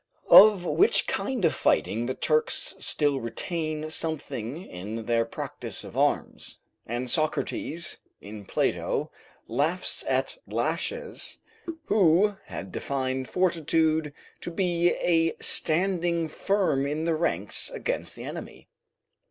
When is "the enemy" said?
18.15-18.69